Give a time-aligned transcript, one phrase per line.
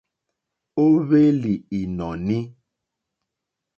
[0.83, 2.37] Ó hwélì ìnɔ̀ní.